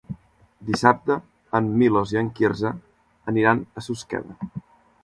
Dissabte 0.69 1.17
en 1.59 1.69
Milos 1.83 2.15
i 2.17 2.21
en 2.23 2.33
Quirze 2.41 2.73
aniran 3.35 3.67
a 3.83 3.87
Susqueda. 3.91 4.65